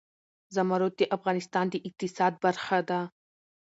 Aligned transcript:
زمرد 0.55 0.93
د 0.97 1.01
افغانستان 1.17 1.65
د 1.69 1.75
اقتصاد 1.87 2.33
برخه 2.45 2.79
ده. 2.89 2.99